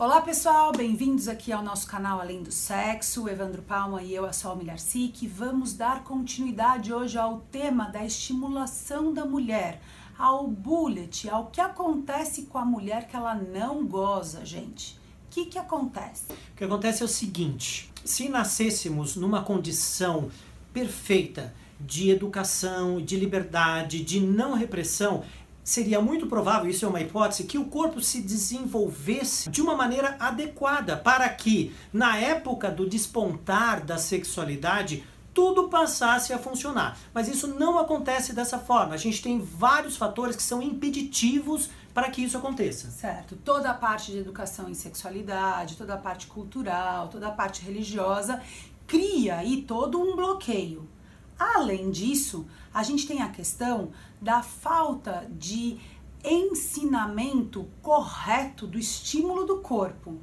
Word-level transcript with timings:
Olá 0.00 0.20
pessoal, 0.20 0.70
bem-vindos 0.70 1.26
aqui 1.26 1.50
ao 1.50 1.60
nosso 1.60 1.84
canal 1.88 2.20
Além 2.20 2.40
do 2.40 2.52
Sexo. 2.52 3.28
Evandro 3.28 3.62
Palma 3.62 4.00
e 4.00 4.14
eu, 4.14 4.24
a 4.24 4.32
Sol 4.32 4.54
Milharcic, 4.54 5.26
vamos 5.26 5.72
dar 5.72 6.04
continuidade 6.04 6.94
hoje 6.94 7.18
ao 7.18 7.40
tema 7.50 7.90
da 7.90 8.04
estimulação 8.04 9.12
da 9.12 9.24
mulher, 9.24 9.82
ao 10.16 10.46
bullet, 10.46 11.28
ao 11.28 11.46
que 11.46 11.60
acontece 11.60 12.42
com 12.42 12.58
a 12.58 12.64
mulher 12.64 13.08
que 13.08 13.16
ela 13.16 13.34
não 13.34 13.84
goza, 13.84 14.46
gente. 14.46 14.94
O 15.26 15.30
que, 15.30 15.46
que 15.46 15.58
acontece? 15.58 16.30
O 16.30 16.56
que 16.56 16.62
acontece 16.62 17.02
é 17.02 17.04
o 17.04 17.08
seguinte: 17.08 17.90
se 18.04 18.28
nascêssemos 18.28 19.16
numa 19.16 19.42
condição 19.42 20.30
perfeita 20.72 21.52
de 21.80 22.10
educação, 22.10 23.00
de 23.00 23.16
liberdade, 23.16 24.02
de 24.04 24.20
não 24.20 24.54
repressão, 24.54 25.24
seria 25.68 26.00
muito 26.00 26.26
provável, 26.26 26.70
isso 26.70 26.86
é 26.86 26.88
uma 26.88 26.98
hipótese, 26.98 27.44
que 27.44 27.58
o 27.58 27.66
corpo 27.66 28.00
se 28.00 28.22
desenvolvesse 28.22 29.50
de 29.50 29.60
uma 29.60 29.76
maneira 29.76 30.16
adequada 30.18 30.96
para 30.96 31.28
que, 31.28 31.76
na 31.92 32.16
época 32.16 32.70
do 32.70 32.88
despontar 32.88 33.84
da 33.84 33.98
sexualidade, 33.98 35.04
tudo 35.34 35.68
passasse 35.68 36.32
a 36.32 36.38
funcionar. 36.38 36.96
Mas 37.12 37.28
isso 37.28 37.46
não 37.46 37.78
acontece 37.78 38.32
dessa 38.32 38.58
forma. 38.58 38.94
A 38.94 38.96
gente 38.96 39.20
tem 39.20 39.38
vários 39.38 39.94
fatores 39.94 40.34
que 40.34 40.42
são 40.42 40.62
impeditivos 40.62 41.68
para 41.92 42.08
que 42.08 42.24
isso 42.24 42.38
aconteça. 42.38 42.90
Certo. 42.90 43.36
Toda 43.36 43.68
a 43.68 43.74
parte 43.74 44.10
de 44.10 44.18
educação 44.18 44.70
em 44.70 44.74
sexualidade, 44.74 45.76
toda 45.76 45.94
a 45.94 45.98
parte 45.98 46.28
cultural, 46.28 47.08
toda 47.08 47.28
a 47.28 47.30
parte 47.30 47.62
religiosa 47.62 48.40
cria 48.86 49.36
aí 49.36 49.62
todo 49.68 50.00
um 50.00 50.16
bloqueio. 50.16 50.88
Além 51.38 51.90
disso, 51.90 52.46
a 52.74 52.82
gente 52.82 53.06
tem 53.06 53.22
a 53.22 53.28
questão 53.28 53.92
da 54.20 54.42
falta 54.42 55.26
de 55.30 55.78
ensinamento 56.24 57.68
correto 57.80 58.66
do 58.66 58.78
estímulo 58.78 59.44
do 59.44 59.60
corpo. 59.60 60.18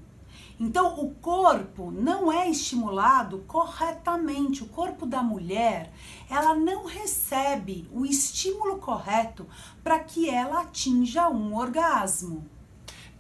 Então, 0.59 0.99
o 0.99 1.13
corpo 1.15 1.91
não 1.91 2.31
é 2.31 2.49
estimulado 2.49 3.43
corretamente. 3.47 4.63
O 4.63 4.67
corpo 4.67 5.05
da 5.05 5.21
mulher, 5.21 5.91
ela 6.29 6.55
não 6.55 6.85
recebe 6.85 7.89
o 7.91 8.05
estímulo 8.05 8.77
correto 8.77 9.45
para 9.83 9.99
que 9.99 10.29
ela 10.29 10.61
atinja 10.61 11.29
um 11.29 11.55
orgasmo. 11.55 12.49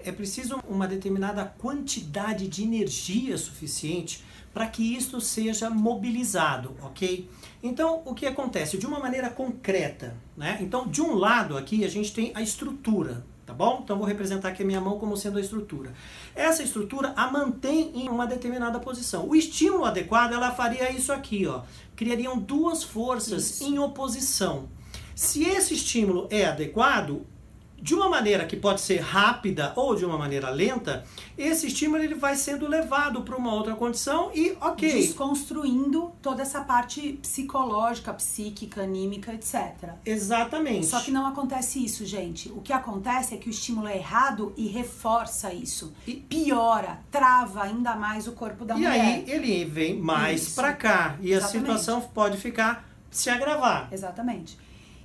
É 0.05 0.11
preciso 0.11 0.59
uma 0.69 0.87
determinada 0.87 1.43
quantidade 1.43 2.47
de 2.47 2.63
energia 2.63 3.35
suficiente 3.39 4.23
para 4.53 4.67
que 4.67 4.95
isto 4.95 5.19
seja 5.19 5.67
mobilizado, 5.67 6.75
ok? 6.81 7.27
Então, 7.63 8.03
o 8.05 8.13
que 8.13 8.27
acontece? 8.27 8.77
De 8.77 8.85
uma 8.85 8.99
maneira 8.99 9.31
concreta, 9.31 10.15
né? 10.37 10.59
Então, 10.61 10.87
de 10.87 11.01
um 11.01 11.15
lado 11.15 11.57
aqui 11.57 11.83
a 11.83 11.89
gente 11.89 12.13
tem 12.13 12.31
a 12.35 12.41
estrutura, 12.43 13.25
tá 13.47 13.53
bom? 13.53 13.81
Então, 13.83 13.97
vou 13.97 14.05
representar 14.05 14.49
aqui 14.49 14.61
a 14.61 14.65
minha 14.65 14.79
mão 14.79 14.99
como 14.99 15.17
sendo 15.17 15.39
a 15.39 15.41
estrutura. 15.41 15.91
Essa 16.35 16.61
estrutura 16.61 17.11
a 17.17 17.29
mantém 17.29 17.91
em 17.95 18.07
uma 18.07 18.27
determinada 18.27 18.79
posição. 18.79 19.27
O 19.27 19.35
estímulo 19.35 19.85
adequado, 19.85 20.33
ela 20.33 20.51
faria 20.51 20.91
isso 20.91 21.11
aqui, 21.11 21.47
ó. 21.47 21.63
Criariam 21.95 22.37
duas 22.37 22.83
forças 22.83 23.49
isso. 23.49 23.63
em 23.63 23.79
oposição. 23.79 24.69
Se 25.15 25.43
esse 25.43 25.73
estímulo 25.73 26.27
é 26.29 26.45
adequado, 26.45 27.25
de 27.81 27.93
uma 27.93 28.09
maneira 28.09 28.45
que 28.45 28.55
pode 28.55 28.81
ser 28.81 28.99
rápida 28.99 29.73
ou 29.75 29.95
de 29.95 30.05
uma 30.05 30.17
maneira 30.17 30.49
lenta, 30.49 31.05
esse 31.37 31.67
estímulo 31.67 32.01
ele 32.01 32.15
vai 32.15 32.35
sendo 32.35 32.67
levado 32.67 33.21
para 33.21 33.35
uma 33.35 33.53
outra 33.53 33.75
condição 33.75 34.31
e 34.33 34.57
ok. 34.59 34.91
Desconstruindo 34.91 36.11
toda 36.21 36.41
essa 36.41 36.61
parte 36.61 37.13
psicológica, 37.21 38.13
psíquica, 38.13 38.81
anímica, 38.81 39.33
etc. 39.33 39.91
Exatamente. 40.05 40.87
Só 40.87 40.99
que 40.99 41.11
não 41.11 41.27
acontece 41.27 41.83
isso, 41.83 42.05
gente. 42.05 42.49
O 42.51 42.61
que 42.61 42.73
acontece 42.73 43.35
é 43.35 43.37
que 43.37 43.49
o 43.49 43.51
estímulo 43.51 43.87
é 43.87 43.97
errado 43.97 44.53
e 44.57 44.67
reforça 44.67 45.53
isso. 45.53 45.93
E 46.07 46.15
piora, 46.15 46.99
trava 47.11 47.63
ainda 47.63 47.95
mais 47.95 48.27
o 48.27 48.31
corpo 48.31 48.65
da 48.65 48.75
e 48.75 48.77
mulher. 48.77 48.95
E 48.95 48.99
aí 48.99 49.25
ele 49.27 49.65
vem 49.65 49.99
mais 49.99 50.55
para 50.55 50.73
cá 50.73 51.17
e 51.21 51.31
Exatamente. 51.31 51.57
a 51.57 51.77
situação 51.77 52.01
pode 52.01 52.37
ficar 52.37 52.89
se 53.11 53.29
agravar. 53.29 53.89
Exatamente. 53.91 54.57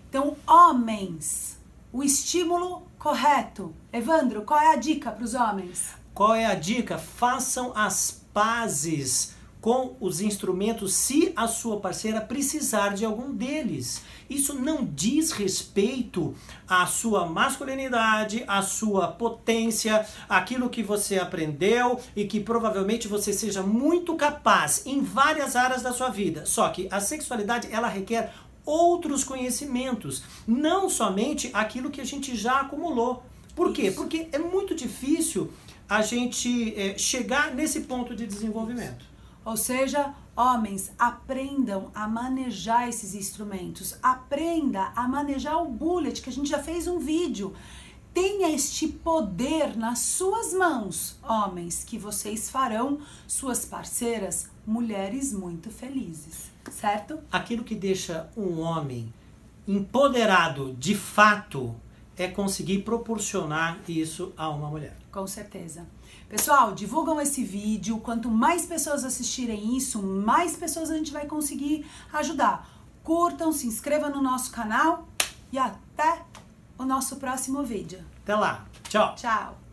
Então, 0.09 0.37
homens 0.47 1.50
o 1.93 2.03
estímulo 2.03 2.83
correto. 2.99 3.75
Evandro, 3.93 4.43
qual 4.43 4.61
é 4.61 4.73
a 4.73 4.77
dica 4.77 5.11
para 5.11 5.25
os 5.25 5.34
homens? 5.34 5.95
Qual 6.15 6.34
é 6.34 6.47
a 6.47 6.55
dica? 6.55 6.99
Façam 6.99 7.73
as 7.75 8.25
pazes 8.33 9.34
com 9.61 9.95
os 10.01 10.21
instrumentos 10.23 10.95
se 10.95 11.33
a 11.37 11.47
sua 11.47 11.81
parceira 11.81 12.21
precisar 12.21 12.95
de 12.95 13.05
algum 13.05 13.33
deles. 13.33 14.03
Isso 14.28 14.55
não 14.55 14.84
diz 14.84 15.33
respeito 15.33 16.34
à 16.67 16.87
sua 16.87 17.27
masculinidade, 17.27 18.43
à 18.47 18.62
sua 18.62 19.09
potência, 19.09 20.07
aquilo 20.28 20.71
que 20.71 20.83
você 20.83 21.19
aprendeu 21.19 22.01
e 22.17 22.25
que 22.25 22.41
provavelmente 22.41 23.07
você 23.07 23.33
seja 23.33 23.62
muito 23.62 24.15
capaz 24.17 24.87
em 24.87 25.03
várias 25.03 25.55
áreas 25.57 25.83
da 25.83 25.93
sua 25.93 26.09
vida. 26.09 26.47
Só 26.47 26.69
que 26.71 26.89
a 26.91 27.01
sexualidade 27.01 27.69
ela 27.71 27.89
requer 27.89 28.33
outros 28.71 29.25
conhecimentos, 29.25 30.23
não 30.47 30.89
somente 30.89 31.51
aquilo 31.53 31.91
que 31.91 32.01
a 32.01 32.05
gente 32.05 32.37
já 32.37 32.61
acumulou. 32.61 33.23
Por 33.55 33.73
quê? 33.73 33.91
Porque 33.91 34.29
é 34.31 34.39
muito 34.39 34.75
difícil 34.75 35.51
a 35.89 36.03
gente 36.03 36.75
é, 36.77 36.97
chegar 36.97 37.53
nesse 37.53 37.81
ponto 37.81 38.15
de 38.15 38.27
desenvolvimento. 38.27 39.05
Ou 39.45 39.57
seja, 39.57 40.15
homens, 40.37 40.93
aprendam 40.97 41.91
a 41.95 42.07
manejar 42.07 42.89
esses 42.89 43.15
instrumentos, 43.15 43.99
aprenda 44.03 44.93
a 44.95 45.09
manejar 45.09 45.61
o 45.61 45.67
bullet, 45.67 46.23
que 46.23 46.31
a 46.31 46.33
gente 46.33 46.49
já 46.49 46.63
fez 46.63 46.87
um 46.87 46.99
vídeo. 46.99 47.53
Tenha 48.12 48.50
este 48.50 48.88
poder 48.88 49.76
nas 49.76 50.00
suas 50.00 50.53
mãos, 50.53 51.19
homens, 51.22 51.84
que 51.84 51.97
vocês 51.97 52.50
farão 52.50 52.98
suas 53.26 53.65
parceiras 53.65 54.50
mulheres 54.66 55.32
muito 55.32 55.71
felizes, 55.71 56.50
certo? 56.71 57.21
Aquilo 57.31 57.62
que 57.62 57.75
deixa 57.75 58.28
um 58.37 58.60
homem 58.60 59.12
empoderado 59.66 60.75
de 60.75 60.94
fato 60.97 61.75
é 62.16 62.28
conseguir 62.28 62.81
proporcionar 62.81 63.78
isso 63.88 64.32
a 64.37 64.48
uma 64.50 64.69
mulher. 64.69 64.97
Com 65.10 65.27
certeza. 65.27 65.87
Pessoal, 66.28 66.75
divulgam 66.75 67.21
esse 67.21 67.42
vídeo. 67.42 67.98
Quanto 67.98 68.28
mais 68.28 68.66
pessoas 68.66 69.04
assistirem 69.04 69.77
isso, 69.77 70.03
mais 70.03 70.56
pessoas 70.56 70.91
a 70.91 70.97
gente 70.97 71.12
vai 71.12 71.27
conseguir 71.27 71.87
ajudar. 72.12 72.69
Curtam, 73.03 73.53
se 73.53 73.66
inscrevam 73.66 74.10
no 74.10 74.21
nosso 74.21 74.50
canal 74.50 75.09
e 75.50 75.59
até 75.59 76.22
o 76.81 76.85
nosso 76.87 77.17
próximo 77.17 77.63
vídeo. 77.63 78.03
Até 78.23 78.35
lá. 78.35 78.65
Tchau. 78.89 79.15
Tchau. 79.15 79.70